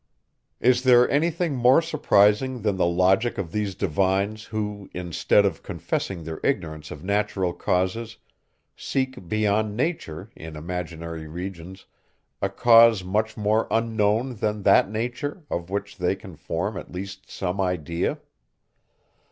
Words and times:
Is 0.59 0.81
there 0.81 1.07
any 1.11 1.29
thing 1.29 1.53
more 1.55 1.79
surprising 1.79 2.63
than 2.63 2.75
the 2.77 2.87
logic 2.87 3.37
of 3.37 3.51
these 3.51 3.75
divines, 3.75 4.45
who, 4.45 4.89
instead 4.95 5.45
of 5.45 5.61
confessing 5.61 6.23
their 6.23 6.39
ignorance 6.43 6.89
of 6.89 7.03
natural 7.03 7.53
causes, 7.53 8.17
seek 8.75 9.27
beyond 9.27 9.77
nature, 9.77 10.31
in 10.35 10.55
imaginary 10.55 11.27
regions, 11.27 11.85
a 12.41 12.49
cause 12.49 13.03
much 13.03 13.37
more 13.37 13.67
unknown 13.69 14.37
than 14.37 14.63
that 14.63 14.89
nature, 14.89 15.43
of 15.51 15.69
which 15.69 15.99
they 15.99 16.15
can 16.15 16.35
form 16.35 16.77
at 16.77 16.91
least 16.91 17.29
some 17.29 17.61
idea? 17.61 18.17